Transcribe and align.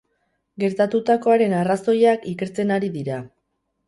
Gertatutakoaren 0.61 1.53
arrazoiak 1.57 2.25
ikertzen 2.31 2.73
ari 2.77 2.91
dira. 2.97 3.19